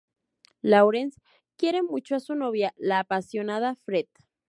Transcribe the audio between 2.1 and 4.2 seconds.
a su novia, la apasionada Fred.